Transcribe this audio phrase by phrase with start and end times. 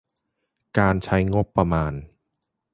[0.77, 1.93] การใช้งบประมาณ